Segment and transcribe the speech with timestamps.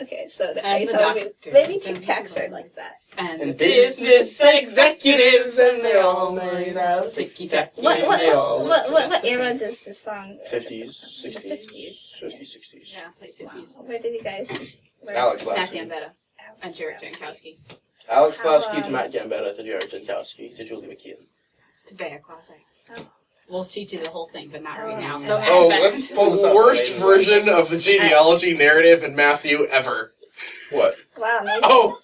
[0.00, 3.00] Okay, so the, And the doctors maybe and Tic Tacs are like that?
[3.16, 7.80] And, And business executives, and they're all made out ticky tacky.
[7.80, 10.38] What what they what what, what era does this song?
[10.52, 12.10] 50s, 60s, 50s.
[12.22, 12.92] 50s, 60s.
[12.92, 13.50] Yeah, late Wow.
[13.54, 13.86] 50s.
[13.88, 14.50] Where did you guys?
[15.00, 15.78] Where Alex Zach Lasky.
[15.78, 16.10] Gambetta
[16.62, 17.16] and Jared Lasky.
[17.24, 17.76] Jankowski.
[18.10, 21.24] Alex How, Lasky to um, Matt Gambetta to Jared Jankowski to Julie McKeon.
[21.88, 22.60] To Bea Classic.
[22.96, 23.06] Oh.
[23.48, 24.84] We'll teach you the whole thing, but not Oh.
[24.86, 25.20] right now.
[25.20, 25.82] So Oh, Advent.
[25.82, 30.14] let's pull this The worst version of the genealogy narrative in Matthew ever.
[30.70, 30.96] What?
[31.16, 31.60] Wow, amazing.
[31.64, 32.00] Oh,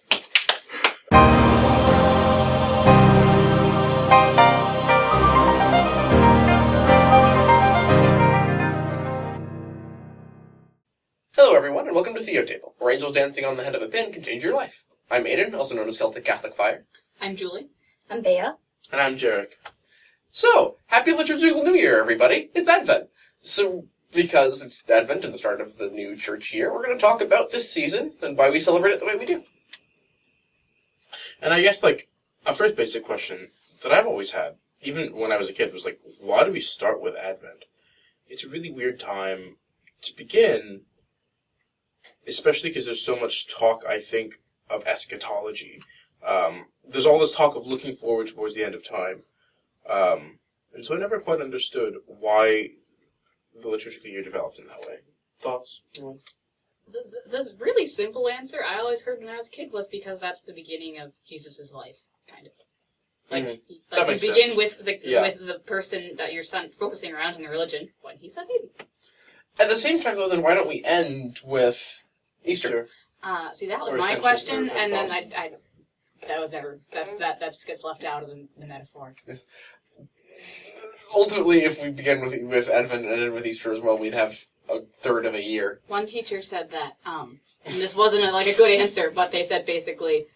[11.34, 14.12] Hello, everyone, and welcome to Theotable, where angels dancing on the head of a pin
[14.12, 14.74] can change your life.
[15.10, 16.84] I'm Aiden, also known as Celtic Catholic Fire.
[17.20, 17.68] I'm Julie.
[18.10, 18.38] I'm Bea.
[18.92, 19.54] And I'm Jarek.
[20.34, 22.48] So, happy liturgical new year, everybody!
[22.54, 23.10] It's Advent.
[23.42, 27.00] So, because it's Advent and the start of the new church year, we're going to
[27.02, 29.44] talk about this season and why we celebrate it the way we do.
[31.42, 32.08] And I guess, like,
[32.46, 33.50] a first basic question
[33.82, 36.62] that I've always had, even when I was a kid, was like, why do we
[36.62, 37.66] start with Advent?
[38.26, 39.56] It's a really weird time
[40.00, 40.80] to begin,
[42.26, 45.82] especially because there's so much talk, I think, of eschatology.
[46.26, 49.24] Um, there's all this talk of looking forward towards the end of time.
[49.88, 50.38] Um,
[50.74, 52.68] and so I never quite understood why
[53.60, 54.96] the liturgical year developed in that way.
[55.42, 55.80] Thoughts?
[55.94, 56.18] The,
[56.90, 60.20] the, the really simple answer I always heard when I was a kid was because
[60.20, 61.96] that's the beginning of Jesus' life,
[62.28, 62.52] kind of.
[63.30, 63.60] Like, Mhm.
[63.90, 64.56] That like you begin sense.
[64.56, 65.22] with the Yeah.
[65.22, 68.70] with the person that your son focusing around in the religion when he's a baby.
[69.58, 72.02] At the same time, though, then why don't we end with
[72.44, 72.88] Easter?
[73.22, 75.30] Uh, see, that was Or my question, and then I.
[75.34, 75.52] I,
[76.28, 79.14] that was never that's that that just gets left out of the, the metaphor.
[81.14, 84.34] Ultimately, if we begin with with Advent and ended with Easter as well, we'd have
[84.68, 85.80] a third of a year.
[85.88, 89.44] One teacher said that, um, and this wasn't a, like a good answer, but they
[89.44, 90.26] said basically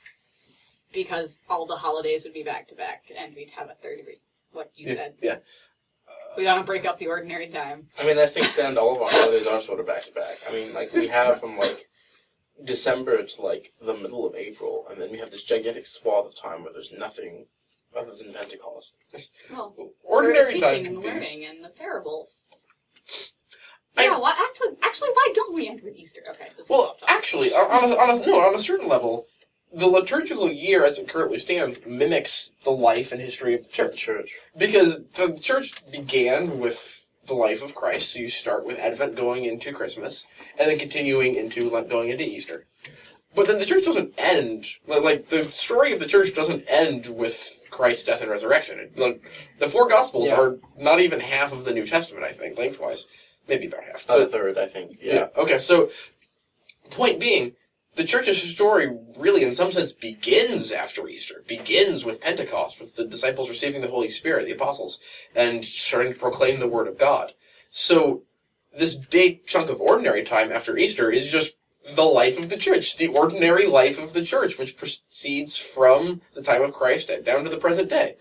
[0.92, 4.08] because all the holidays would be back to back, and we'd have a third of
[4.08, 4.20] it.
[4.52, 5.14] What you Yeah, said.
[5.22, 5.36] yeah.
[6.36, 7.88] We gotta break up the ordinary time.
[7.98, 10.36] I mean, as things stand, all of our holidays are sort of back to back.
[10.48, 11.88] I mean, like we have from like
[12.64, 16.36] December to like the middle of April, and then we have this gigantic swath of
[16.36, 17.46] time where there's nothing
[17.96, 18.92] other than Pentecost.
[19.50, 22.48] Well, for the Ordinary teaching time and can the be learning and the parables.
[23.96, 26.20] I- yeah, well, actually, actually, why don't we end with Easter?
[26.30, 26.48] Okay.
[26.56, 29.26] This Well, off actually, on on a, on a, no, on a certain level,
[29.72, 33.72] the liturgical year as it currently stands mimics the life and history of the The
[33.72, 33.96] church.
[33.96, 34.30] church.
[34.56, 39.44] Because the church began with the life of Christ, so you start with Advent going
[39.46, 40.26] into Christmas,
[40.58, 42.66] and then continuing into like, going into Easter.
[43.34, 47.58] But then the church doesn't end like the story of the church doesn't end with
[47.70, 48.78] Christ's death and resurrection.
[48.80, 49.20] It- like,
[49.58, 50.40] the four Gospels Yeah.
[50.40, 53.06] are not even half of the New Testament, I think, lengthwise,
[53.46, 54.06] maybe about half.
[54.06, 54.98] But a third, I think.
[55.02, 55.14] yeah.
[55.14, 55.28] Yeah.
[55.36, 55.58] Okay.
[55.58, 55.90] So,
[56.90, 57.52] point being,
[57.96, 61.44] the church's story really, in some sense, begins after Easter.
[61.46, 64.98] Begins with Pentecost, with the disciples receiving the Holy Spirit, the apostles,
[65.34, 67.32] and starting to proclaim the word of God.
[67.70, 68.22] So,
[68.78, 71.54] this big chunk of ordinary time after Easter is just
[71.94, 76.42] the life of the church, the ordinary life of the church, which proceeds from the
[76.42, 78.16] time of Christ down to the present day.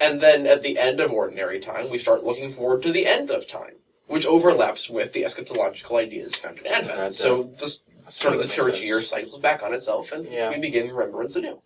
[0.00, 3.30] And then at the end of ordinary time, we start looking forward to the end
[3.30, 3.76] of time,
[4.06, 6.90] which overlaps with the eschatological ideas found in Advent.
[6.90, 7.14] Advent.
[7.14, 8.84] So this sort of the church sense.
[8.84, 10.50] year cycles back on itself, and Yeah.
[10.50, 11.62] we begin remembrance anew.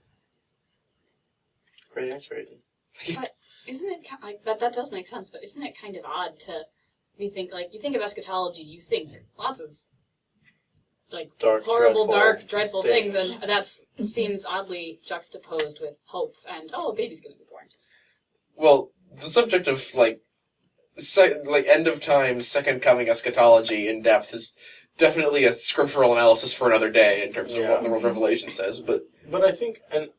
[1.93, 3.27] Great answer, Aiden.
[3.67, 4.61] Isn't it like that?
[4.61, 6.65] That does make sense, but isn't it kind of odd to
[7.21, 9.69] we think like you think of eschatology, you think lots of
[11.13, 13.39] like Dark, horrible, dreadful dark, dreadful things, things.
[13.43, 13.69] and that
[14.07, 17.67] seems oddly juxtaposed with hope and oh, a baby's gonna be born.
[18.57, 20.21] Well, the subject of like,
[20.99, 24.53] se- like end of time, second coming eschatology in depth is
[24.99, 27.71] definitely a scriptural analysis for another day in terms of Yeah.
[27.71, 28.81] what the World Revelation says.
[28.81, 30.11] But But I think, and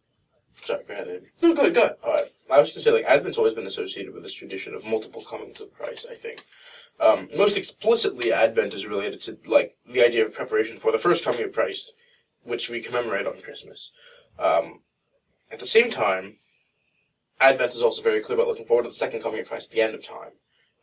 [0.65, 1.07] sorry, go ahead.
[1.07, 1.23] Aiden.
[1.41, 1.91] no, good, good.
[2.03, 2.31] Alright.
[2.49, 5.21] I was going to say, like, Advent's always been associated with this tradition of multiple
[5.21, 6.43] comings of Christ, I think.
[7.01, 11.23] Um, most explicitly, Advent is related to, like, the idea of preparation for the first
[11.23, 11.93] coming of Christ,
[12.43, 13.89] which we commemorate on Christmas.
[14.37, 14.81] Um,
[15.51, 16.37] at the same time,
[17.39, 19.75] Advent is also very clear about looking forward to the second coming of Christ at
[19.75, 20.33] the end of time,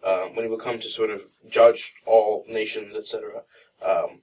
[0.05, 3.43] um, when he will come to sort of judge all nations, etc.
[3.81, 4.23] Um,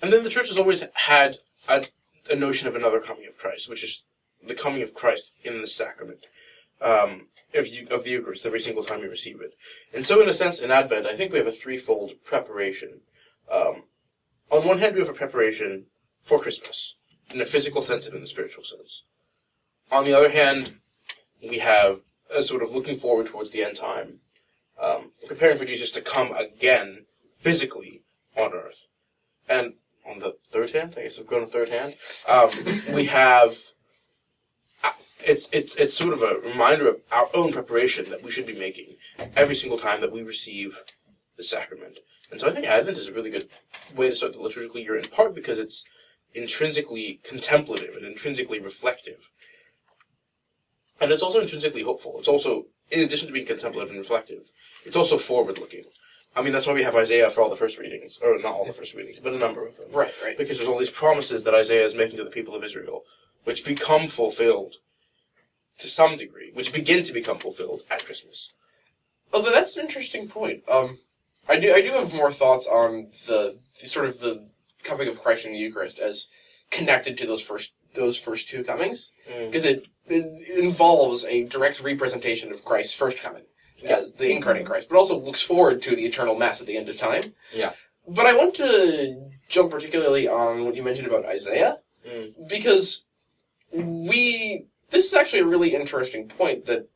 [0.00, 1.86] and then the church has always had a,
[2.30, 4.02] a notion of another coming of Christ, which is
[4.46, 6.20] the coming of Christ in the sacrament
[6.80, 9.54] um, of, of the Eucharist every single time you receive it.
[9.92, 13.00] And so, in a sense, in Advent, I think we have a threefold preparation.
[13.50, 13.84] Um,
[14.50, 15.86] on one hand, we have a preparation
[16.22, 16.94] for Christmas,
[17.30, 19.02] in a physical sense and in the spiritual sense.
[19.90, 20.78] On the other hand,
[21.46, 22.00] we have
[22.34, 24.20] a sort of looking forward towards the end time,
[24.80, 27.06] um, preparing for Jesus to come again
[27.40, 28.02] physically
[28.36, 28.86] on earth.
[29.48, 29.74] And
[30.06, 30.94] on the third hand.
[30.96, 31.94] I guess I've going to third hand.
[32.28, 32.50] Um,
[32.94, 33.56] we have.
[35.20, 38.58] It's it's it's sort of a reminder of our own preparation that we should be
[38.58, 38.96] making
[39.36, 40.76] every single time that we receive
[41.36, 41.98] the sacrament.
[42.30, 43.48] And so I think Advent is a really good
[43.94, 45.84] way to start the liturgical year, in part because it's
[46.34, 49.20] intrinsically contemplative and intrinsically reflective.
[51.00, 52.16] And it's also intrinsically hopeful.
[52.18, 54.42] It's also, in addition to being contemplative and reflective,
[54.84, 55.84] it's also forward looking.
[56.36, 58.66] I mean, that's why we have Isaiah for all the first readings, or not all
[58.66, 59.86] the first readings, but a number of them.
[59.92, 60.36] Right, right.
[60.36, 63.04] Because there's all these promises that Isaiah is making to the people of Israel,
[63.44, 64.76] which become fulfilled
[65.78, 68.50] to some degree, which begin to become fulfilled at Christmas.
[69.32, 70.62] Although that's an interesting point.
[70.70, 70.98] Um,
[71.48, 74.48] I do I do have more thoughts on the, the sort of the
[74.82, 76.26] coming of Christ in the Eucharist as
[76.70, 79.10] connected to those first those first two comings
[79.46, 83.44] because it, it involves a direct representation of Christ's first coming
[83.84, 86.88] as the incarnate Christ, but also looks forward to the eternal mass at the end
[86.88, 87.34] of time.
[87.52, 87.72] Yeah.
[88.08, 92.48] But I want to jump particularly on what you mentioned about Isaiah Mm.
[92.50, 93.04] because
[93.72, 96.88] we this is actually a really interesting point that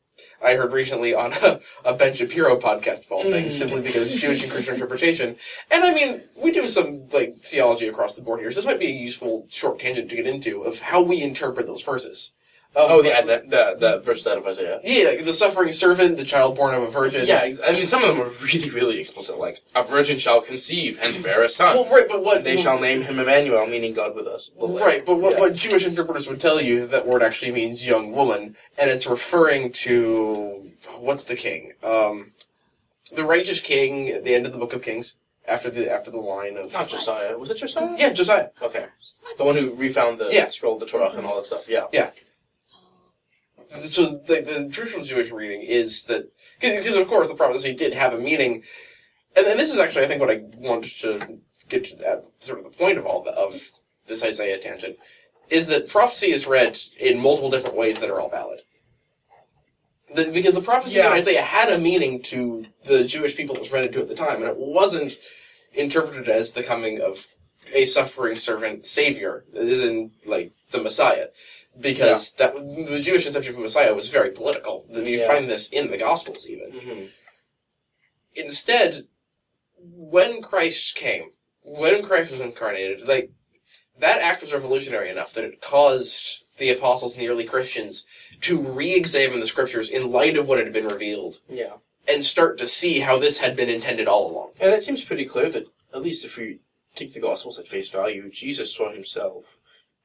[0.43, 3.57] I heard recently on a, a Ben Shapiro podcast of all things, Mm.
[3.57, 5.35] simply because Jewish and Christian interpretation.
[5.69, 8.79] And I mean, we do some like theology across the board here, so this might
[8.79, 12.31] be a useful short tangent to get into of how we interpret those verses.
[12.75, 14.79] Um, Oh, the Advent, the, the verse out of Isaiah.
[14.83, 17.25] yeah, like the suffering servant, the child born of a virgin.
[17.25, 20.99] Yeah, I mean, some of them are really, really explicit, like, a virgin shall conceive
[21.01, 21.75] and bear a son.
[21.75, 24.51] Well, right, but what they shall name him Emmanuel, meaning God with us.
[24.55, 25.39] Well, Right, but what, yeah.
[25.39, 29.71] what Jewish interpreters would tell you that word actually means young woman, and it's referring
[29.73, 31.73] to what's the king?
[31.83, 32.33] Um,
[33.15, 35.15] the righteous king at the end of the Book of Kings,
[35.47, 37.35] after the after the line of Not Josiah.
[37.35, 37.95] Was it Josiah?
[37.97, 38.49] yeah Josiah.
[38.61, 38.85] Okay.
[39.39, 40.49] The one who refound the Yeah.
[40.49, 41.63] scroll of the Torah and all that stuff.
[41.67, 42.11] Yeah yeah.
[43.85, 48.13] So the, the traditional Jewish reading is that because of course the prophecy did have
[48.13, 48.63] a meaning,
[49.35, 51.37] and, and this is actually I think what I wanted to
[51.69, 53.61] get to at sort of the point of all the, of
[54.07, 54.97] this Isaiah tangent
[55.49, 58.61] is that prophecy is read in multiple different ways that are all valid.
[60.15, 61.07] The, because the prophecy Yeah.
[61.07, 64.15] in Isaiah had a meaning to the Jewish people it was read into at the
[64.15, 65.17] time, and it wasn't
[65.73, 67.27] interpreted as the coming of
[67.73, 71.27] a suffering servant savior, as in like the Messiah
[71.79, 74.85] because that the Jewish conception of Messiah was very political.
[74.89, 75.27] You Yeah.
[75.27, 76.71] find this in the Gospels even.
[76.71, 77.05] hmm
[78.35, 79.07] Instead,
[79.77, 81.31] when Christ came,
[81.63, 83.31] when Christ was incarnated, like
[83.97, 88.05] that act was revolutionary enough that it caused the apostles and the early Christians
[88.41, 91.77] to re-examine the scriptures in light of what had been revealed Yeah.
[92.07, 94.51] and start to see how this had been intended all along.
[94.59, 96.59] And it seems pretty clear that, at least if we
[96.95, 99.45] take the Gospels at face value, Jesus saw himself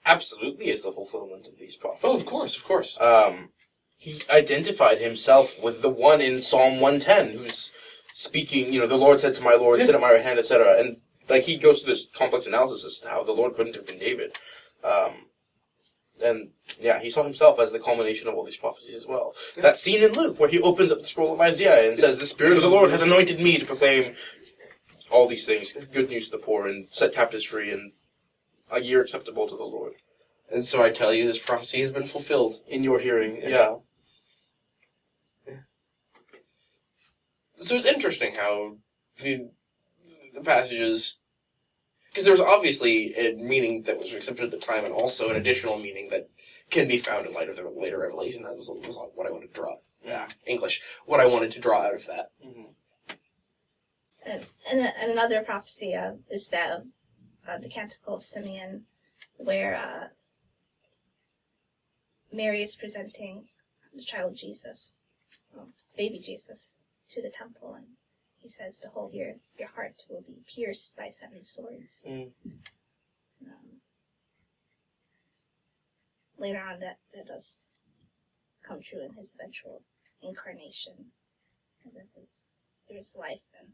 [0.07, 2.05] absolutely is the fulfillment of these prophecies.
[2.05, 2.99] Oh, of course, of course.
[3.01, 3.51] Um,
[3.97, 7.71] he identified himself with the one in Psalm 110 who's
[8.13, 9.87] speaking, you know, the Lord said to my Lord, Yeah.
[9.87, 10.79] sit at my right hand, etc.
[10.79, 10.99] And,
[11.29, 13.99] like, he goes through this complex analysis as to how the Lord couldn't have been
[13.99, 14.37] David.
[14.83, 15.27] Um,
[16.23, 19.35] and, yeah, he saw himself as the culmination of all these prophecies as well.
[19.57, 19.63] Yeah.
[19.63, 22.27] That scene in Luke where he opens up the scroll of Isaiah and says, the
[22.27, 24.15] Spirit of the Lord has anointed me to proclaim
[25.11, 27.93] all these things, good news to the poor, and set captives free, and
[28.71, 29.95] a year acceptable to the Lord.
[30.53, 32.61] And so I tell you, this prophecy has been fulfilled.
[32.69, 33.77] In your hearing, Yeah.
[35.47, 35.55] yeah.
[37.57, 38.77] so it's interesting how
[39.23, 39.49] the
[40.35, 41.21] the passages
[42.11, 45.37] because there was obviously a meaning that was accepted at the time and also an
[45.37, 46.29] additional meaning that
[46.71, 49.47] can be found in light of the later revelation that was, was what i wanted
[49.47, 52.75] to draw yeah english what i wanted to draw out of that Mhm.
[54.27, 56.83] And, and, and another prophecy uh, is that
[57.49, 58.87] uh, the Canticle of Simeon,
[59.37, 60.09] where uh,
[62.33, 63.45] Mary is presenting
[63.95, 65.07] the child Jesus,
[65.55, 66.77] well, baby Jesus,
[67.11, 67.87] to the temple, and
[68.41, 72.31] he says, "Behold, your your heart will be pierced by seven swords." Mm.
[73.47, 73.81] Um,
[76.39, 77.63] later on, that that does
[78.67, 79.83] come true in his eventual
[80.23, 81.13] incarnation,
[81.85, 82.39] and then his
[82.87, 83.69] through his life and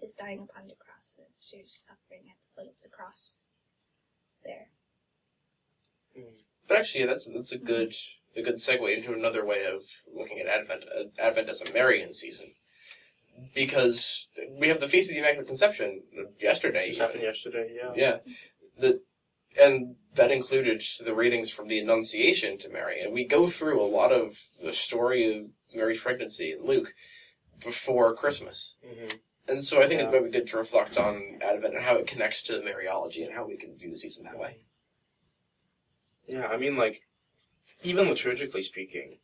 [0.00, 3.40] his dying upon the cross, and his suffering at the foot of the cross.
[4.44, 4.68] There.
[6.66, 7.94] but actually that's that's a good
[8.34, 9.82] a good segue into another way of
[10.14, 12.54] looking at advent uh, advent as a marian season
[13.54, 14.28] because
[14.58, 16.02] we have the feast of the immaculate conception
[16.40, 17.06] yesterday This even.
[17.06, 17.92] happened yesterday, yeah.
[17.94, 18.16] Yeah.
[18.78, 19.00] The
[19.60, 23.00] and that included the readings from the Annunciation to Mary.
[23.02, 26.94] And we go through a lot of the story of Mary's pregnancy in Luke
[27.64, 28.74] before Christmas.
[28.82, 29.16] hmm
[29.50, 30.08] And so I think Yeah.
[30.08, 33.34] it might be good to reflect on Advent and how it connects to Mariology and
[33.34, 34.60] how we can view the season that way.
[36.28, 37.02] Yeah, I mean, like,
[37.82, 39.18] even liturgically speaking,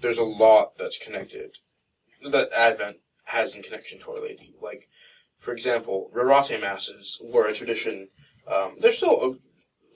[0.00, 1.52] there's a lot that's connected,
[2.28, 4.52] that Advent has in connection to Our Lady.
[4.60, 4.88] Like,
[5.38, 8.08] for example, Rorate Masses were a tradition
[8.48, 9.38] Um, there's still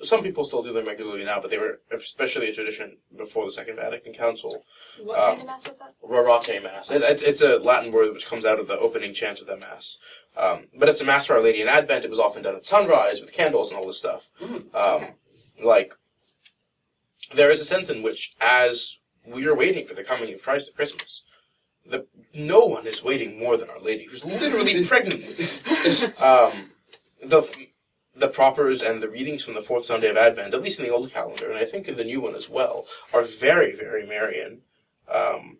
[0.05, 3.53] some people still do them regularly now, but they were especially a tradition before the
[3.53, 4.65] Second Vatican Council.
[5.03, 5.95] What Um, kind of mass was that?
[6.03, 6.91] Rorate Mass.
[6.91, 9.61] It, it, it's a Latin word which comes out of the opening chant of that
[9.61, 9.97] Mass.
[10.37, 12.05] Um, but it's a Mass for Our Lady in Advent.
[12.05, 14.23] It was often done at sunrise with candles and all this stuff.
[14.41, 15.13] Mm, Um, okay.
[15.63, 15.93] Like,
[17.35, 20.69] there is a sense in which, as we are waiting for the coming of Christ
[20.71, 21.23] at Christmas,
[21.87, 26.21] the, no one is waiting more than Our Lady, who's literally pregnant with it.
[26.21, 26.71] Um,
[27.23, 27.43] the
[28.21, 30.93] the propers and the readings from the fourth Sunday of Advent, at least in the
[30.93, 34.61] old calendar, and I think in the new one as well, are very, very Marian.
[35.13, 35.59] Um,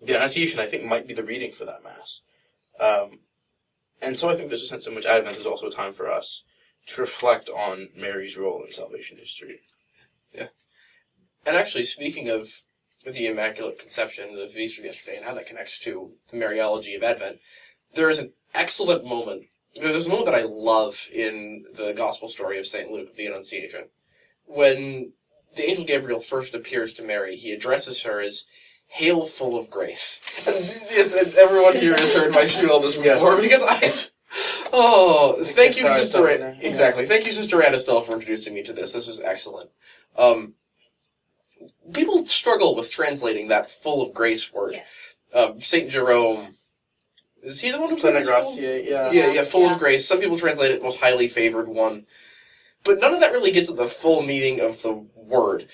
[0.00, 2.20] the Annunciation, I think, might be the reading for that Mass.
[2.80, 3.20] Um,
[4.02, 6.10] and so I think there's a sense in which Advent is also a time for
[6.10, 6.42] us
[6.86, 9.60] to reflect on Mary's role in salvation history.
[10.32, 10.48] Yeah.
[11.46, 12.48] And actually, speaking of
[13.04, 17.02] the Immaculate Conception, the feast of yesterday, and how that connects to the Mariology of
[17.02, 17.38] Advent,
[17.94, 19.44] there is an excellent moment.
[19.80, 22.90] There's a moment that I love in the Gospel story of St.
[22.90, 23.84] Luke, the Annunciation.
[24.46, 25.12] When
[25.56, 28.44] the angel Gabriel first appears to Mary, he addresses her as
[28.86, 30.20] Hail full of grace.
[30.46, 30.56] And
[30.90, 33.94] yes, and everyone here has heard my spiel on this before because I.
[34.72, 36.04] Oh, thank you, Sister.
[36.04, 36.56] stop Ra- right there.
[36.60, 37.06] exactly.
[37.06, 38.92] Thank you, Sister Anastel, for introducing me to this.
[38.92, 39.70] This was excellent.
[40.16, 40.54] Um,
[41.92, 44.74] people struggle with translating that full of grace word.
[44.74, 45.40] Yeah.
[45.40, 46.56] Um, Saint Jerome,
[47.44, 48.56] is he the one who Plena translates full?
[48.56, 49.10] Gratia, yeah.
[49.12, 49.72] Yeah, yeah, full Yeah.
[49.74, 50.06] of grace.
[50.06, 52.06] Some people translate it most highly favored one,
[52.82, 55.66] but none of that really gets at the full meaning of the word.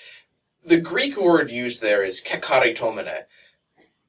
[0.63, 3.23] The Greek word used there is kecharitomene,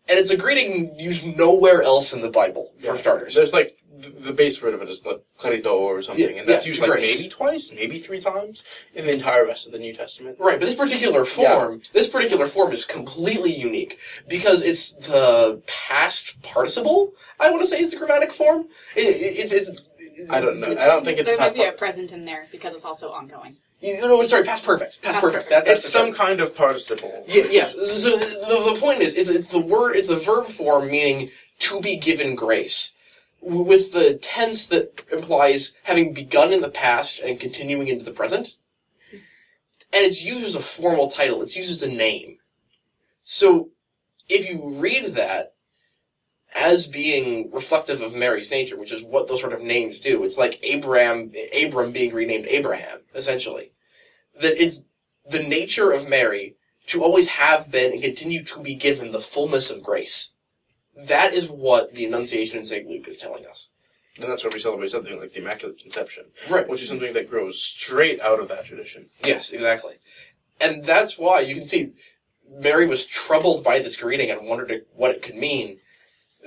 [0.08, 2.96] and it's a greeting used nowhere else in the Bible for Yeah.
[2.96, 3.34] starters.
[3.34, 6.48] There's like the, the base word of it is like clarito or something, Yeah, and
[6.48, 7.18] that's yeah, used like grace.
[7.18, 8.62] maybe twice, maybe three times
[8.94, 10.36] in the entire rest of the New Testament.
[10.38, 16.40] Right, but this particular form, this particular form is completely unique because it's the past
[16.42, 17.12] participle.
[17.40, 18.66] I want to say is the grammatic form.
[18.96, 19.70] It, it, it's it's.
[20.30, 20.68] I don't know.
[20.70, 23.10] I don't think it's there past might be a present in there because it's also
[23.10, 23.56] ongoing.
[23.80, 25.02] You know, sorry, past perfect.
[25.02, 25.48] Past, Past perfect.
[25.48, 25.50] perfect.
[25.50, 26.14] That, that's It's the term.
[26.14, 27.24] some kind of participle.
[27.26, 27.68] Yeah, yeah.
[27.70, 31.30] So the, the point is, it's, it's the word, it's the verb form meaning
[31.60, 33.01] to be given grace, w-
[33.42, 38.54] with the tense that implies having begun in the past and continuing into the present.
[39.92, 41.42] And it's used as a formal title.
[41.42, 42.38] It's used as a name.
[43.24, 43.70] So
[44.28, 45.54] if you read that
[46.54, 50.38] as being reflective of Mary's nature, which is what those sort of names do, it's
[50.38, 53.72] like Abraham, Abram being renamed Abraham, essentially.
[54.40, 54.84] That it's
[55.28, 56.56] the nature of Mary
[56.86, 60.30] to always have been and continue to be given the fullness of grace.
[60.96, 62.86] That is what the Annunciation in St.
[62.86, 63.68] Luke is telling us.
[64.20, 66.68] And that's why we celebrate something like the Immaculate Conception, Right.
[66.68, 69.08] which is something that grows straight out of that tradition.
[69.24, 69.94] Yes, exactly.
[70.60, 71.92] And that's why you can see
[72.48, 75.80] Mary was troubled by this greeting and wondered what it could mean.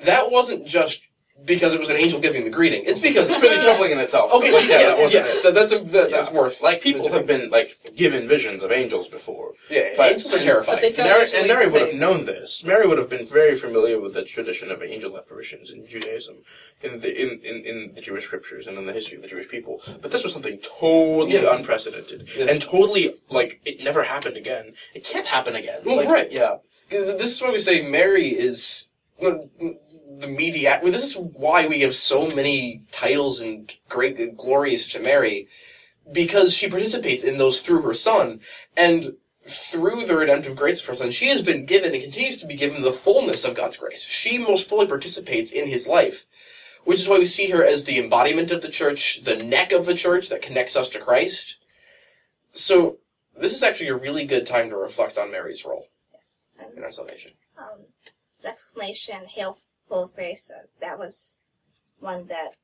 [0.03, 1.01] That wasn't just
[1.43, 2.83] because it was an angel giving the greeting.
[2.85, 4.31] It's because It's pretty troubling in itself.
[4.31, 5.43] Okay, Like, yeah, yes, wasn't yes, it.
[5.43, 9.07] that, that's a, that, that's worth Like people have been like given visions of angels
[9.09, 9.51] before.
[9.69, 10.79] Yeah, but- angels are terrifying.
[10.81, 12.63] but they Mary, and Mary would have known this.
[12.63, 16.37] Mary would have been very familiar with the tradition of angel apparitions in Judaism,
[16.81, 19.47] in the in, in, in the Jewish scriptures and in the history of the Jewish
[19.49, 19.81] people.
[20.01, 21.55] But this was something totally Yeah.
[21.55, 22.49] unprecedented Yes.
[22.49, 24.73] and totally like it never happened again.
[24.93, 25.81] It can't happen again.
[25.85, 26.31] Well, Like, right.
[26.31, 26.57] Yeah.
[26.89, 28.87] This is why we say Mary is
[29.19, 29.49] well,
[30.19, 30.79] the media.
[30.81, 35.47] Well, this is why we have so many titles and great glories to Mary,
[36.11, 38.39] because she participates in those through her Son,
[38.77, 39.13] and
[39.47, 42.55] through the redemptive grace of her Son, she has been given and continues to be
[42.55, 44.03] given the fullness of God's grace.
[44.03, 46.25] She most fully participates in His life,
[46.83, 49.85] which is why we see her as the embodiment of the Church, the neck of
[49.85, 51.65] the Church that connects us to Christ.
[52.53, 52.97] So.
[53.37, 56.47] This is actually a really good time to reflect on Mary's role Yes.
[56.57, 57.33] And, in our salvation.
[57.57, 57.81] um,
[58.41, 59.57] the exclamation, hail
[59.87, 61.39] full of grace, uh, that was
[61.99, 62.55] one that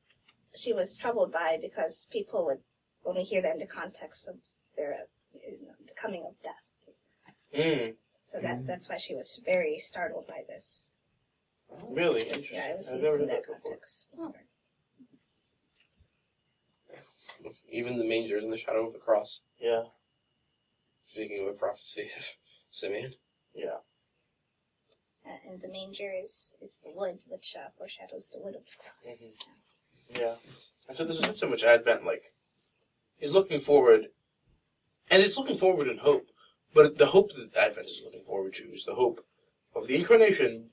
[0.55, 2.59] she was troubled by because people would
[3.05, 4.35] only hear that in the context of
[4.75, 6.69] their, uh, you know, the coming of death.
[7.57, 7.95] Mm,
[8.33, 10.93] So that, that's why she was very startled by this.
[11.89, 12.55] really interesting.
[12.57, 13.59] Yeah, it was I've used never in that that before.
[13.63, 14.07] context.
[17.71, 19.41] Even the manger is in the shadow of the cross.
[19.59, 19.83] Yeah.
[21.07, 22.23] Speaking of the prophecy of
[22.69, 23.13] Simeon.
[23.55, 23.77] Yeah.
[25.25, 28.71] Uh, and the manger is, is the wood, which uh, foreshadows the wood of the
[28.81, 29.21] cross.
[29.21, 30.19] Mhm.
[30.19, 30.35] Yeah.
[30.87, 32.33] And so there's not so much Advent like
[33.19, 34.07] is looking forward
[35.09, 36.27] and it's looking forward in hope.
[36.73, 39.23] But the hope that Advent is looking forward to is the hope
[39.75, 40.69] of the incarnation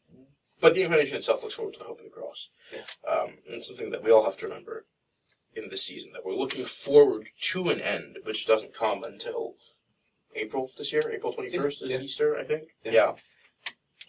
[0.61, 2.49] but the incarnation itself looks forward to the hope of the cross.
[2.73, 2.81] Yeah.
[3.09, 4.87] Um, and it's something that we all have to remember
[5.55, 9.55] in this season, that we're looking forward to an end which doesn't come until
[10.35, 11.09] April this year.
[11.11, 12.01] April twenty first is Yeah.
[12.01, 12.71] Easter, I think.
[12.85, 13.15] Yeah.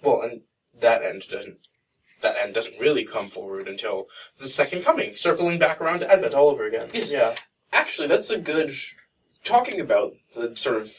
[0.03, 0.41] Well, and
[0.79, 1.57] that end doesn't
[2.21, 4.07] that end doesn't really come forward until
[4.39, 6.89] the second coming, circling back around to Advent all over again.
[6.93, 7.11] Yes.
[7.11, 7.35] Yeah.
[7.71, 8.75] Actually, that's a good.
[9.45, 10.91] Talking about the sort of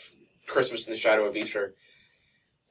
[0.47, 1.75] Christmas in the shadow of Easter,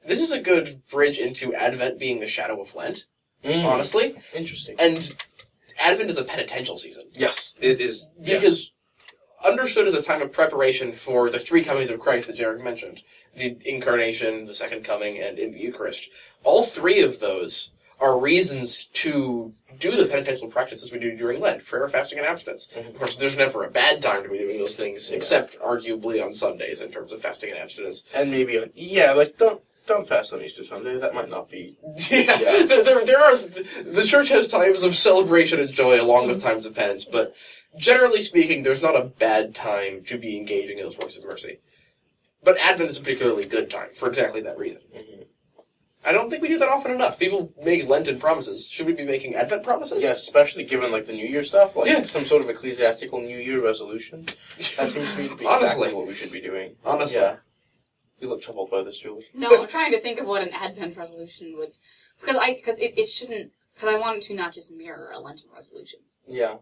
[0.06, 3.04] this is a good bridge into Advent being the shadow of Lent,
[3.44, 4.20] Mm, honestly.
[4.34, 4.74] interesting.
[4.80, 5.14] And
[5.78, 7.04] Advent is a penitential season.
[7.12, 8.40] Yes, it is yes.
[8.40, 8.72] Because
[9.44, 13.02] understood as a time of preparation for the three comings of Christ that Jared mentioned
[13.36, 16.08] the incarnation, the second coming, and in the Eucharist.
[16.44, 17.70] All three of those
[18.00, 22.68] are reasons to do the penitential practices we do during Lent prayer, fasting, and abstinence.
[22.74, 22.88] Mhm.
[22.88, 26.32] Of course, there's never a bad time to be doing those things, except arguably on
[26.32, 28.02] Sundays in terms of fasting and abstinence.
[28.14, 30.98] and maybe on, yeah, like don't don't fast on Easter Sunday.
[30.98, 31.76] That might not be.
[32.10, 32.62] Yeah, Yeah.
[32.64, 33.36] There, there, there are.
[33.36, 37.34] The church has times of celebration and joy along with times of penance, but
[37.76, 41.60] generally speaking, there's not a bad time to be engaging in those works of mercy.
[42.42, 44.80] But Advent is a particularly good time for exactly that reason.
[44.94, 45.26] Mhm.
[46.02, 47.18] I don't think we do that often enough.
[47.18, 48.66] People make Lenten promises.
[48.70, 50.02] Should we be making Advent promises?
[50.02, 52.06] Yeah, especially given like the New Year stuff, like Yeah.
[52.06, 54.24] some sort of ecclesiastical New Year resolution.
[54.78, 55.66] That seems to me to be Honestly.
[55.66, 56.76] exactly what we should be doing.
[56.86, 57.20] Honestly.
[57.20, 57.36] Yeah.
[58.18, 59.26] You look troubled by this, Julie.
[59.34, 61.72] No, I'm trying to think of what an Advent resolution would,
[62.18, 65.20] because I because it, it shouldn't because I want it to not just mirror a
[65.20, 66.00] Lenten resolution.
[66.26, 66.56] Yeah.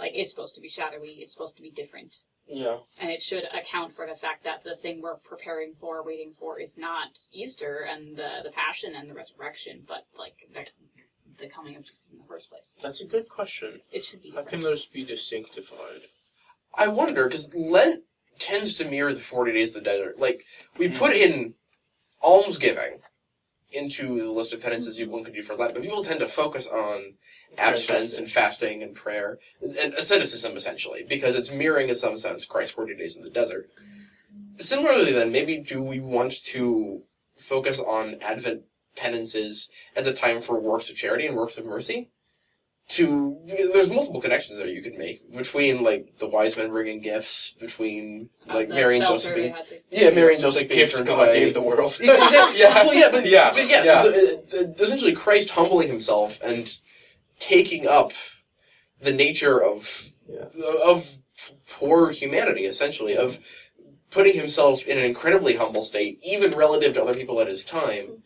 [0.00, 2.16] Like it's supposed to be shadowy, it's supposed to be different,
[2.46, 2.78] Yeah.
[2.98, 6.58] and it should account for the fact that the thing we're preparing for, waiting for,
[6.58, 10.66] is not Easter and the the Passion and the Resurrection, but like the,
[11.38, 12.74] the coming of Jesus in the first place.
[12.82, 13.82] That's a good question.
[13.92, 16.02] It should be How can those be distinctified?
[16.74, 18.04] I wonder because Lent
[18.38, 20.18] tends to mirror the forty days of the desert.
[20.18, 20.44] Like
[20.78, 21.54] we put in
[22.22, 23.00] almsgiving
[23.72, 26.28] into the list of penances you one could do for Lent, but people tend to
[26.28, 27.14] focus on
[27.58, 32.74] abstinence and fasting and prayer and asceticism essentially because it's mirroring in some sense Christ's
[32.74, 33.68] forty days in the desert.
[34.58, 37.02] Similarly, then maybe do we want to
[37.36, 38.62] focus on Advent
[38.96, 42.10] penances as a time for works of charity and works of mercy?
[42.90, 43.38] To
[43.72, 48.30] there's multiple connections there you could make between like the wise men bringing gifts, between
[48.48, 50.68] like The Mary and shelter Joseph they being had to- yeah Mary and The Joseph
[50.68, 51.38] being gift turned God away.
[51.44, 51.96] gave the world.
[52.02, 52.74] yeah, yeah.
[52.84, 54.02] well, yeah, but Yeah, but yes, yeah.
[54.02, 56.76] so, uh, uh, essentially Christ humbling himself and
[57.38, 58.12] taking up
[59.00, 60.46] the nature of Yeah.
[60.84, 61.06] of
[61.70, 63.38] poor humanity, essentially of
[64.10, 68.24] putting himself in an incredibly humble state, even relative to other people at his time,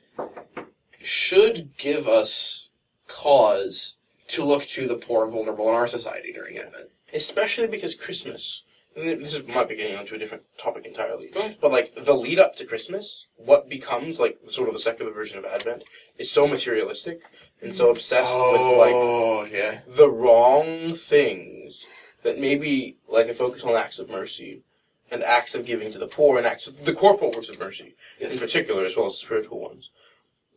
[1.03, 2.71] should give us
[3.07, 3.97] cause
[4.29, 6.91] to look to the poor and vulnerable in our society during Advent.
[7.13, 8.63] Especially because Christmas.
[8.97, 11.31] and This is might be getting onto a different topic entirely.
[11.61, 15.39] But like the lead up to Christmas, what becomes like sort of the secular version
[15.39, 15.85] of Advent
[16.19, 17.21] is so materialistic
[17.61, 19.81] and so obsessed with oh, like oh, yeah.
[19.87, 21.85] the wrong things
[22.23, 24.63] that maybe like a focus on acts of mercy
[25.11, 27.95] and acts of giving to the poor and acts of the corporal works of mercy
[28.19, 29.91] in particular as well as spiritual ones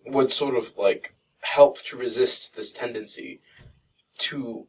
[0.06, 3.42] would sort of like help to resist this tendency
[4.20, 4.68] to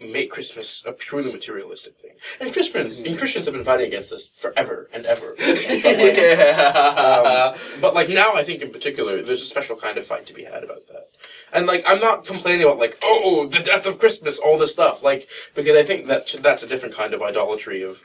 [0.00, 2.12] make Christmas a purely materialistic thing.
[2.40, 5.34] And Christians and Christians have been fighting against this forever and ever.
[5.38, 7.52] But, like, yeah.
[7.54, 10.34] um, but like now, I think in particular, there's a special kind of fight to
[10.34, 11.08] be had about that.
[11.52, 15.02] And like, I'm not complaining about like, oh, the death of Christmas, all this stuff.
[15.02, 17.98] Like, because I think that that's a different kind of idolatry of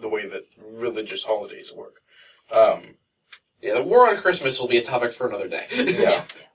[0.00, 1.96] the way that religious holidays work.
[2.52, 2.94] Um,
[3.60, 5.66] yeah, the war on Christmas will be a topic for another day.
[5.72, 6.24] Yeah.
[6.34, 6.47] But,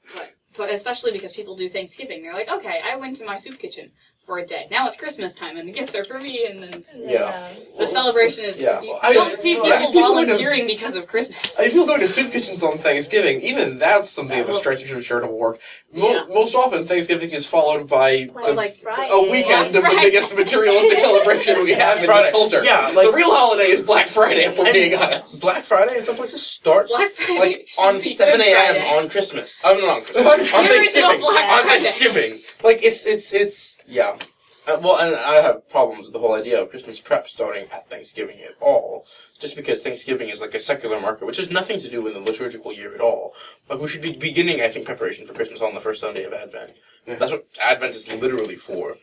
[0.57, 3.91] but especially because people do Thanksgiving, they're like, okay, I went to my soup kitchen
[4.25, 4.67] for a day.
[4.71, 7.49] Now it's Christmas time, and the gifts are for me, and then And then, Yeah.
[7.77, 8.59] the celebration is.
[8.59, 8.81] Yeah.
[8.81, 11.59] You I don't just- see yeah, people people would have- volunteering because of Christmas.
[11.59, 14.87] I feel going to soup kitchens on Thanksgiving, even that's something of a stretch in
[14.87, 15.59] terms of charitable work.
[15.91, 16.23] Mo- Yeah.
[16.33, 18.77] Most often, Thanksgiving is followed by Black the- like
[19.09, 20.01] a weekend of the Friday.
[20.01, 22.23] biggest materialistic celebration we have in Friday.
[22.23, 22.63] this culture.
[22.63, 25.39] Yeah, like, the real holiday is Black Friday, if we're and being honest.
[25.41, 28.97] Black Friday in some places starts Black Friday like on 7 a.m.
[28.97, 29.59] On Christmas.
[29.63, 30.53] Oh, no, not on Christmas.
[30.53, 31.19] on The original Thanksgiving.
[31.19, 32.41] Black on Thanksgiving.
[32.63, 34.17] Like it's it's it's yeah.
[34.65, 37.89] Uh, well, and I have problems with the whole idea of Christmas prep starting at
[37.89, 39.05] Thanksgiving at all,
[39.39, 42.21] just because Thanksgiving is like a secular marker, which has nothing to do with the
[42.21, 43.33] liturgical year at all.
[43.69, 46.31] Like we should be beginning, I think, preparation for Christmas on the first Sunday of
[46.31, 46.71] Advent.
[47.05, 47.15] Yeah.
[47.15, 48.95] That's what Advent is literally for.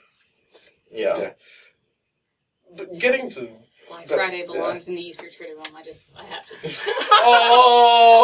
[0.91, 1.19] Yeah.
[1.19, 1.33] Yeah.
[2.75, 3.51] But getting to
[3.89, 5.75] Black But- Friday belongs in the Easter Triduum.
[5.75, 6.55] I just, I have to.
[7.13, 8.15] oh,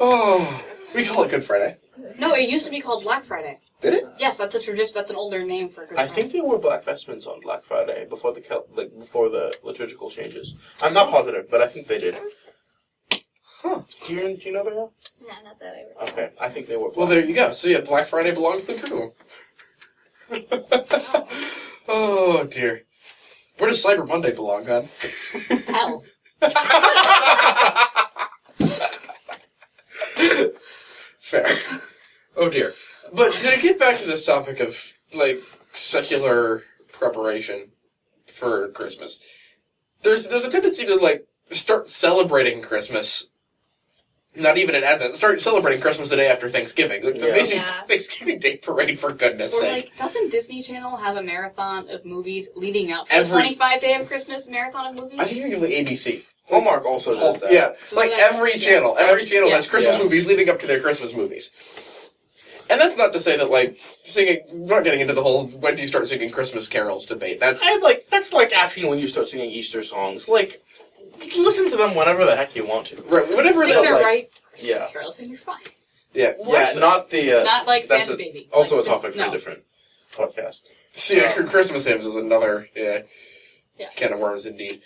[0.00, 0.60] oh, we
[1.14, 1.76] call it Good Friday.
[2.18, 3.60] No, it used to be called Black Friday.
[3.80, 4.04] Did it?
[4.18, 4.92] Yes, that's a tradition.
[4.94, 6.20] That's an older name for Good I Friday.
[6.22, 10.10] think they wore black vestments on Black Friday before the Kel- like before the liturgical
[10.10, 10.54] changes.
[10.82, 12.16] I'm not positive, but I think they did.
[13.62, 13.82] Huh.
[14.06, 14.74] Do you, do you know that?
[14.74, 14.90] No,
[15.44, 16.08] not that I recall.
[16.08, 16.90] Okay, I think they were.
[16.90, 17.52] Well, there you go.
[17.52, 19.12] So yeah, Black Friday belongs to the Triduum.
[21.88, 22.82] oh dear.
[23.58, 24.88] Where does Cyber Monday belong, man?
[25.66, 26.02] Hell.
[31.42, 31.80] Fair.
[32.36, 32.74] Oh dear.
[33.12, 34.76] But to get back to this topic of
[35.12, 35.40] like
[35.72, 37.70] secular preparation
[38.32, 39.20] for Christmas,
[40.02, 43.28] there's there's a tendency to like start celebrating Christmas.
[44.36, 45.14] Not even at Advent.
[45.14, 47.04] Start celebrating Christmas the day after Thanksgiving.
[47.04, 47.34] Like the Yeah.
[47.34, 47.82] Macy's Yeah.
[47.84, 49.84] Thanksgiving Day parade, for goodness Or sake.
[49.84, 53.80] like, doesn't Disney Channel have a marathon of movies leading up to Every- the 25
[53.80, 55.20] day of Christmas marathon of movies?
[55.20, 56.24] I think you give the ABC.
[56.48, 57.52] Hallmark also does that.
[57.52, 58.28] Yeah, like Yeah.
[58.32, 59.56] every channel, every channel Yeah.
[59.56, 60.02] has Christmas Yeah.
[60.04, 61.50] movies leading up to their Christmas movies.
[62.70, 64.40] And that's not to say that like singing.
[64.50, 67.38] We're not getting into the whole when do you start singing Christmas carols debate.
[67.40, 70.28] That's I like that's like asking when you start singing Easter songs.
[70.28, 70.62] Like,
[71.22, 72.96] you can listen to them whenever the heck you want to.
[73.02, 73.28] right.
[73.30, 73.92] Whatever Sing that.
[73.92, 75.58] like- right Yeah, carols and you're fine.
[76.14, 77.40] Yeah, yeah, not the.
[77.40, 78.48] Uh, Not like that's Santa a- Baby.
[78.52, 79.28] also Like, a topic just, for no.
[79.28, 79.62] a different
[80.14, 80.60] podcast.
[80.92, 83.00] See, yeah, Um, Christmas hymns is another yeah,
[83.78, 83.88] Yeah.
[83.96, 84.80] can of worms indeed.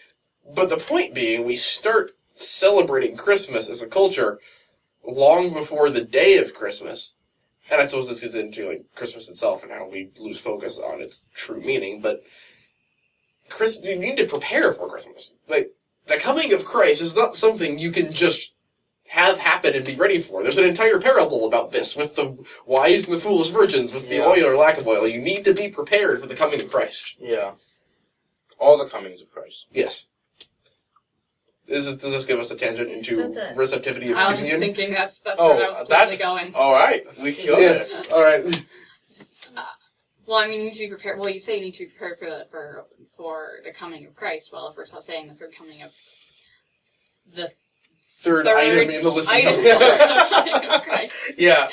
[0.54, 4.38] But the point being, we start celebrating Christmas as a culture
[5.04, 7.14] long before the day of Christmas.
[7.70, 11.00] And I suppose this gets into like Christmas itself and how we lose focus on
[11.02, 12.00] its true meaning.
[12.00, 12.22] But
[13.50, 15.32] Chris, you need to prepare for Christmas.
[15.48, 15.72] Like
[16.06, 18.52] the coming of Christ is not something you can just
[19.08, 20.42] have happen and be ready for.
[20.42, 24.16] There's an entire parable about this with the wise and the foolish virgins, with the
[24.16, 24.26] Yeah.
[24.26, 25.08] oil or lack of oil.
[25.08, 27.14] You need to be prepared for the coming of Christ.
[27.18, 27.52] Yeah,
[28.58, 29.64] all the comings of Christ.
[29.72, 30.08] Yes.
[31.68, 34.56] Is it, does this give us a tangent into Is receptivity of I was just
[34.58, 36.54] thinking that's that's Oh, where I was that's quickly going.
[36.54, 37.02] all right.
[37.22, 37.72] We can go Yeah.
[37.84, 38.02] there.
[38.12, 38.64] All right.
[39.56, 39.62] Uh,
[40.26, 41.18] well, I mean, you need to be prepared.
[41.18, 44.14] Well, you say you need to be prepared for the for for the coming of
[44.14, 44.50] Christ.
[44.52, 45.90] Well, first I was saying the third coming of
[47.34, 47.50] the
[48.20, 50.32] Third, third item in the list of item of Christ.
[50.32, 51.68] of coming of Yeah,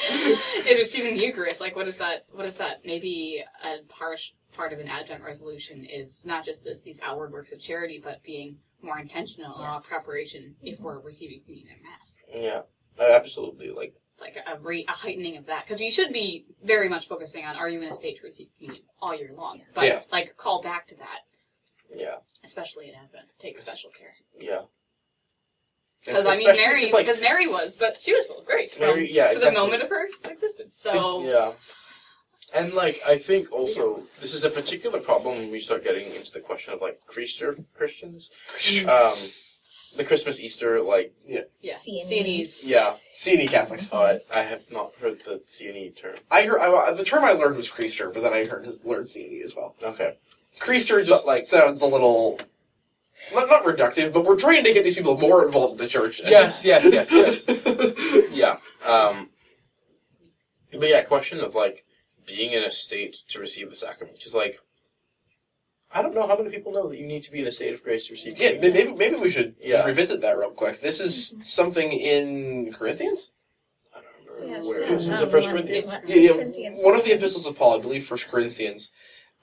[0.68, 1.60] is receiving the Eucharist.
[1.60, 2.26] Like, what is that?
[2.32, 2.82] What is that?
[2.86, 4.20] Maybe a part
[4.56, 8.24] part of an Advent resolution is not just this, these outward works of charity, but
[8.24, 9.86] being more intentional in our Yes.
[9.88, 10.84] preparation if mm-hmm.
[10.84, 12.24] we're receiving communion at Mass.
[12.34, 12.62] yeah,
[13.00, 13.70] absolutely.
[13.72, 17.44] Like, Like a, re, a heightening of that, because you should be very much focusing
[17.46, 19.62] on: Are you in a state to receive communion all year long?
[19.74, 20.02] But Yeah.
[20.12, 21.20] like, call back to that,
[21.94, 23.26] yeah, especially in Advent.
[23.40, 24.16] Take special care.
[24.40, 24.62] yeah.
[26.06, 28.46] Because I mean, Mary, Mary, 'cause, like- because Mary was, but she was full of
[28.46, 29.56] grace from Mary- yeah, to exactly.
[29.56, 30.78] the moment of her existence.
[30.78, 31.54] So Yeah.
[32.56, 36.32] And like I think also this is a particular problem when we start getting into
[36.32, 38.30] the question of like Creaster Christians.
[38.88, 39.16] Um
[39.98, 42.10] the Christmas Easter like yeah, CNEs.
[42.10, 42.62] CNEs.
[42.66, 42.96] yeah.
[43.18, 43.92] CNE Catholics.
[43.94, 46.16] Uh, I have not heard the CNE term.
[46.32, 49.44] I heard I, the term I learned was Creaster, but then I heard learned CNE
[49.44, 49.76] as well.
[49.84, 50.18] Okay.
[50.62, 52.40] Creaster just But, like- sounds a little
[53.34, 56.22] not, not reductive, but we're trying to get these people more involved in the church.
[56.24, 58.30] Yes, yes, yes, yes.
[58.32, 58.58] yeah.
[58.86, 59.30] Um
[60.72, 61.86] but yeah, question of like
[62.26, 64.18] being in a state to receive the sacrament.
[64.18, 64.60] Because like
[65.94, 67.74] I don't know how many people know that you need to be in a state
[67.74, 68.74] of grace to receive Yeah, communion.
[68.98, 69.78] maybe maybe we should Yeah.
[69.78, 70.82] just revisit that real quick.
[70.82, 73.32] This is something in Corinthians.
[73.96, 75.14] I don't remember Yes, where yeah, is it.
[75.14, 75.88] Is um, it First one- Corinthians?
[75.88, 76.80] one- Yeah, yeah, Corinthians.
[76.84, 78.92] one of the epistles of Paul, I believe, First Corinthians,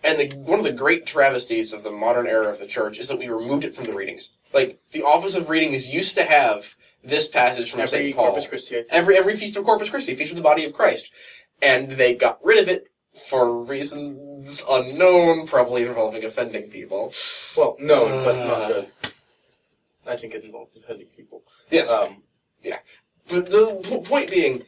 [0.05, 3.09] and the, one of the great travesties of the modern era of the church is
[3.09, 4.37] that we removed it from the readings.
[4.53, 8.47] Like the office of readings used to have this passage from Every Saint Paul Corpus
[8.47, 8.83] Christi.
[8.91, 11.11] Every every feast of Corpus Christi, feast of the body of Christ,
[11.63, 12.89] and they got rid of it
[13.29, 17.15] for reasons unknown, probably involving offending people.
[17.57, 18.69] Well, no, but not Uh.
[18.69, 18.93] good.
[20.05, 21.45] I think it involved offending people.
[21.71, 22.23] Yes, Um,
[23.29, 24.65] But the point being,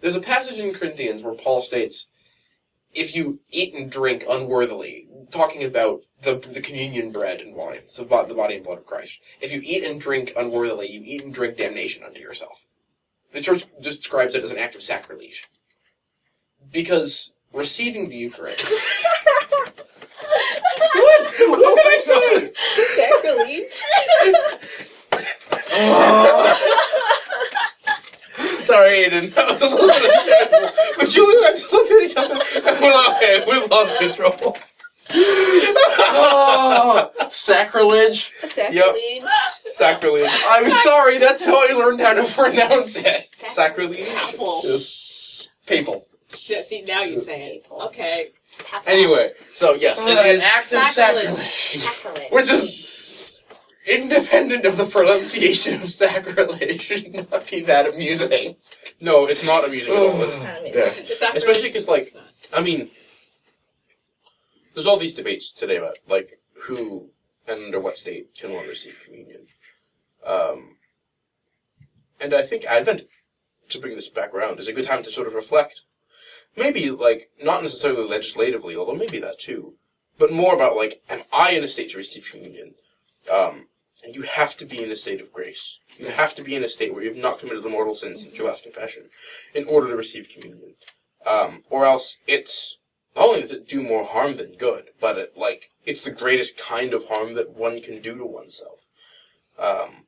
[0.00, 2.08] there's a passage in Corinthians where Paul states,
[2.92, 8.04] if you eat and drink unworthily, talking about the, the communion bread and wine, so
[8.04, 9.18] the body and blood of Christ.
[9.40, 12.60] If you eat and drink unworthily, you eat and drink damnation unto yourself.
[13.32, 15.48] The church describes it as an act of sacrilege.
[16.74, 18.64] Because receiving the Eucharist.
[18.68, 19.74] what?
[21.48, 22.52] What did I say?
[22.96, 23.80] Sacrilege.
[28.64, 29.32] sorry, Aiden.
[29.36, 30.70] That was a little bit of a shamble.
[30.98, 33.96] But Julie and I just looked at each other and we're like, okay, we lost
[34.00, 34.56] control.
[36.16, 38.32] Oh, sacrilege.
[38.48, 39.22] Sacrilege.
[39.74, 40.30] Sacrilege.
[40.48, 43.28] I'm sorry, that's how I learned how to pronounce it.
[43.44, 44.08] Sacrilege.
[44.08, 44.62] Apple.
[44.64, 45.48] Yes.
[45.66, 46.06] Papal.
[46.46, 47.66] Yeah, see, now you say it.
[47.70, 48.32] Okay.
[48.86, 50.40] Anyway, so yes, Uh, it is.
[50.40, 51.38] an act of Sacrilege.
[51.38, 51.82] sacrilege.
[51.82, 52.30] Sacrilege.
[52.32, 52.90] Which is
[53.86, 56.82] independent of the pronunciation of sacrilege.
[56.88, 58.56] Should not be that amusing.
[59.00, 60.22] No, it's not amusing at all.
[60.22, 60.78] It's- Not amazing.
[60.78, 61.08] Yeah.
[61.08, 62.90] The sacrilege Especially 'cause, like, is not- I mean,
[64.74, 67.10] there's all these debates today about like who
[67.46, 69.46] and under what state can one receive communion.
[70.24, 70.76] Um,
[72.20, 73.02] and I think Advent,
[73.68, 75.82] to bring this back around, is a good time to sort of reflect.
[76.56, 79.74] Maybe like not necessarily legislatively, although maybe that too,
[80.18, 82.74] but more about like, am I in a state to receive communion?
[83.32, 83.66] Um,
[84.04, 85.78] and you have to be in a state of grace.
[85.98, 88.34] You have to be in a state where you've not committed the mortal sin since
[88.34, 89.04] your last confession,
[89.54, 90.74] in order to receive communion.
[91.26, 92.76] Um, or else it's
[93.16, 96.58] not only does it do more harm than good, but it like it's the greatest
[96.58, 98.80] kind of harm that one can do to oneself.
[99.58, 100.04] Um,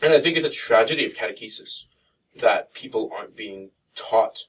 [0.00, 1.84] and I think it's a tragedy of catechesis
[2.36, 4.44] that people aren't being taught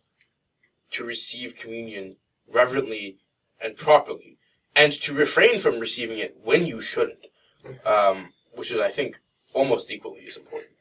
[0.91, 2.15] to receive communion
[2.51, 3.17] reverently
[3.61, 4.37] and properly,
[4.75, 7.27] and to refrain from receiving it when you shouldn't,
[7.85, 9.19] um, which is, I think,
[9.53, 10.71] almost equally as important.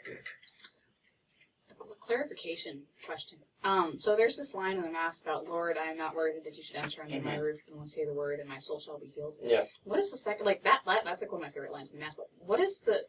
[2.00, 3.38] Clarification question.
[3.64, 6.56] Um, so there's this line in the mass about Lord, I am not worthy that
[6.56, 9.10] you should enter under my roof and say the word, and my soul shall be
[9.12, 9.34] healed.
[9.42, 9.64] Yeah.
[9.82, 10.82] What is the second like that?
[10.86, 12.14] that that's like one of my favorite lines in the mass.
[12.14, 13.00] But what is the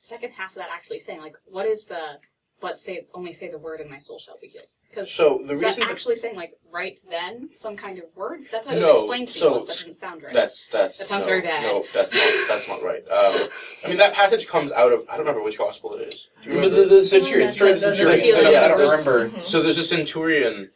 [0.00, 1.22] second half of that actually saying?
[1.22, 2.18] Like, what is the
[2.60, 4.66] but say only say the word, and my soul shall be healed?
[4.92, 8.04] Because So the is that reason that actually saying like right then some kind of
[8.14, 8.40] word?
[8.52, 9.40] That's what it No, was explained to me.
[9.40, 10.34] so but that doesn't sound right.
[10.34, 11.62] That's that's That sounds no, very bad.
[11.62, 13.02] No, that's not that's not right.
[13.08, 13.48] Um,
[13.84, 16.26] I mean that passage comes out of I don't remember which gospel it is.
[16.44, 16.82] Do you remember?
[16.82, 18.20] the, the centurion, The- story of the the- the centurion.
[18.22, 19.30] feeling I don't, I don't of- remember.
[19.30, 19.44] Mhm.
[19.46, 20.70] So there's a centurion,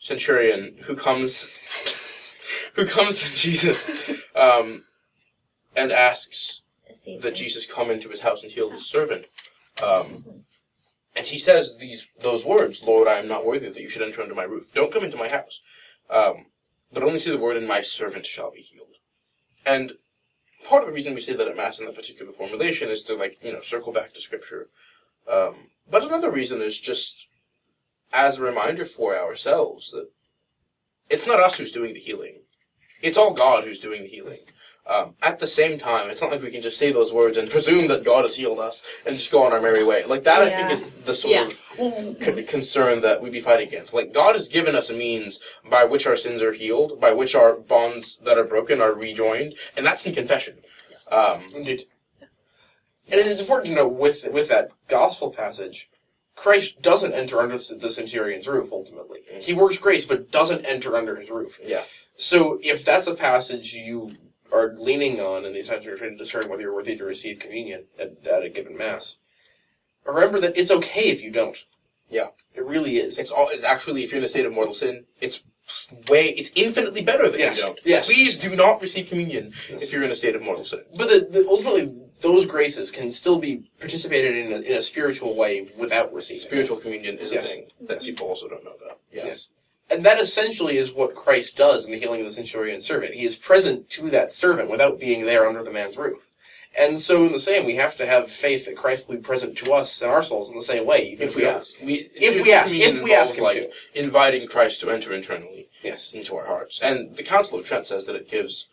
[0.00, 1.46] centurion who comes,
[2.74, 3.90] who comes to Jesus,
[4.34, 4.84] um,
[5.76, 6.62] and asks
[7.20, 9.26] that Jesus come into his house and heal his servant.
[9.82, 10.44] Um,
[11.14, 14.22] and he says these those words, "Lord, I am not worthy that you should enter
[14.22, 14.72] under my roof.
[14.72, 15.60] Don't come into my house,
[16.08, 16.46] um,
[16.92, 18.96] but only say the word, and my servant shall be healed."
[19.66, 19.92] And
[20.64, 23.14] part of the reason we say that at mass in that particular formulation is to
[23.14, 24.68] like you know circle back to scripture.
[25.28, 27.26] Um, but another reason is just
[28.12, 30.08] as a reminder for ourselves that
[31.08, 32.42] it's not us who's doing the healing;
[33.02, 34.40] it's all God who's doing the healing.
[34.90, 37.48] Um, at the same time, it's not like we can just say those words and
[37.48, 40.04] presume that God has healed us and just go on our merry way.
[40.04, 41.48] Like that, I think is the sort Yeah.
[41.78, 43.94] of c- concern that we'd be fighting against.
[43.94, 45.38] Like God has given us a means
[45.70, 49.54] by which our sins are healed, by which our bonds that are broken are rejoined,
[49.76, 50.56] and that's in confession.
[51.08, 51.86] Um, Indeed.
[53.08, 55.88] And it's important to note with with that gospel passage,
[56.34, 58.70] Christ doesn't enter under the centurion's roof.
[58.72, 61.60] Ultimately, he works grace, but doesn't enter under his roof.
[61.62, 61.84] Yeah.
[62.16, 64.16] So if that's a passage you
[64.52, 67.38] are leaning on in these times you're trying to discern whether you're worthy to receive
[67.38, 69.18] communion at, at a given mass,
[70.06, 71.56] remember that it's okay if you don't.
[72.08, 72.28] Yeah.
[72.54, 73.18] It really is.
[73.18, 73.48] it's all.
[73.52, 75.40] It's actually, if you're in a state of mortal sin, it's
[76.08, 76.30] way.
[76.30, 77.78] It's infinitely better that Yes, you don't.
[77.84, 78.06] yes.
[78.06, 79.82] Please do not receive communion Yes.
[79.82, 80.80] if you're in a state of mortal sin.
[80.96, 85.36] But the, the, ultimately, those graces can still be participated in a, in a spiritual
[85.36, 86.42] way without receiving.
[86.42, 87.46] Spiritual communion is Yes.
[87.46, 88.98] a thing that people also don't know about.
[89.12, 89.50] Yes.
[89.90, 93.14] And that essentially is what Christ does in the healing of the centurion servant.
[93.14, 96.22] He is present to that servant without being there under the man's roof.
[96.78, 99.56] And so, in the same, we have to have faith that Christ will be present
[99.58, 101.56] to us and our souls in the same way, even If we don't.
[101.56, 103.62] ask, we If we ask, if we ask him involves, to.
[103.62, 106.12] like inviting Christ to enter internally Yes.
[106.12, 108.66] into our hearts, and the Council of Trent says that it gives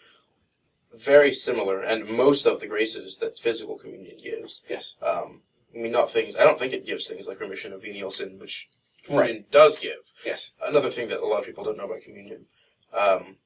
[0.95, 4.61] very similar and most of the graces that physical communion gives.
[4.69, 4.95] Yes.
[5.01, 5.41] Um,
[5.75, 6.35] I mean, not things.
[6.35, 8.67] I don't think it gives things like remission of venial sin, which
[9.09, 9.17] Right.
[9.27, 9.97] communion does give.
[10.25, 10.53] Yes.
[10.65, 12.45] Another thing that a lot of people don't know about communion.
[12.93, 13.37] Um,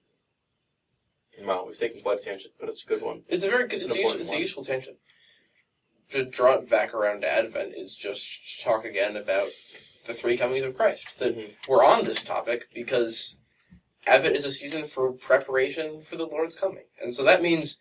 [1.43, 3.23] well, we've taken quite a tangent, but it's a good one.
[3.27, 4.97] It's a very good, It's it's, a, useful, it's a useful tangent.
[6.11, 9.49] To draw it back around to Advent is just to talk again about
[10.07, 11.07] the three comings of Christ.
[11.19, 11.53] That Mhm.
[11.67, 13.37] we're on this topic because
[14.05, 16.85] Advent is a season for preparation for the Lord's coming.
[17.01, 17.77] And so that means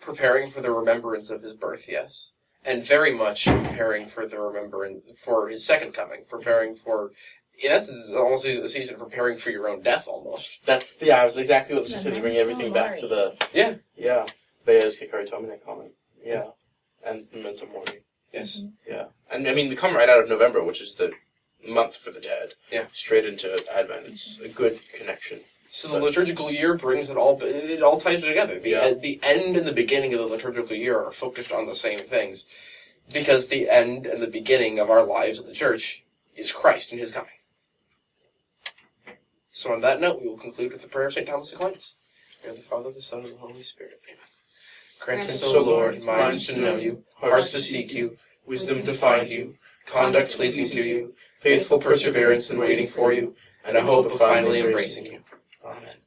[0.00, 2.30] preparing for the remembrance of his birth, yes.
[2.64, 7.12] And very much preparing for the remembrance for his second coming, preparing for
[7.62, 10.58] in essence, it's almost a season for preparing for your own death almost.
[10.66, 11.22] That's yeah.
[11.22, 13.08] I was exactly what I was just Yeah, saying to bring memento everything back to
[13.08, 13.74] the Yeah.
[13.96, 14.26] yeah.
[14.66, 15.92] Bea's Hikari Tomine comment.
[16.24, 17.08] Yeah, mm-hmm.
[17.08, 18.00] and Memento Mori.
[18.32, 18.60] Yes.
[18.60, 18.92] Mm-hmm.
[18.92, 21.12] Yeah, and I mean we come right out of November, which is the
[21.66, 22.54] month for the dead.
[22.72, 22.86] Yeah.
[22.92, 24.06] straight into Advent.
[24.06, 25.40] It's a good connection.
[25.74, 27.36] So the liturgical year brings it all.
[27.42, 28.60] It all ties it together.
[28.60, 28.92] The Yeah.
[28.92, 32.44] the end and the beginning of the liturgical year are focused on the same things,
[33.12, 36.04] because the end and the beginning of our lives at the church
[36.36, 37.40] is Christ and His coming.
[39.50, 41.96] So on that note, we will conclude with the prayer of Saint Thomas Aquinas.
[42.44, 44.00] In the the Father, the Son, and the Holy Spirit.
[44.06, 44.22] Amen.
[45.00, 47.92] Grant Grant us, us, O O Lord, Lord, minds to know you, hearts to seek
[47.92, 49.56] you, wisdom to find you,
[49.86, 53.34] conduct pleasing to you, faithful faithful perseverance in waiting for you,
[53.64, 55.24] and a hope of finally embracing you.
[55.64, 56.03] Amen.